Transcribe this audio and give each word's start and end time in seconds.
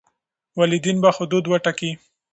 والدین 0.59 0.97
به 1.03 1.09
حدود 1.17 1.43
وټاکي. 1.47 1.91